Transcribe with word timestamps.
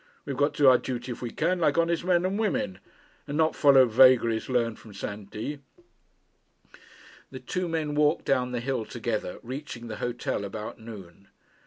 We've 0.25 0.35
got 0.35 0.55
to 0.55 0.63
do 0.63 0.67
our 0.67 0.79
duty 0.79 1.11
if 1.11 1.21
we 1.21 1.29
can, 1.29 1.59
like 1.59 1.77
honest 1.77 2.03
men 2.03 2.25
and 2.25 2.39
women; 2.39 2.79
and 3.27 3.37
not 3.37 3.55
follow 3.55 3.85
vagaries 3.85 4.49
learned 4.49 4.79
from 4.79 4.95
Saint 4.95 5.29
Die.' 5.29 5.59
The 7.29 7.39
two 7.39 7.67
men 7.67 7.93
walked 7.93 8.25
down 8.25 8.51
the 8.51 8.61
hill 8.61 8.83
together, 8.83 9.37
reaching 9.43 9.89
the 9.89 9.97
hotel 9.97 10.43
about 10.43 10.79
noon. 10.79 11.27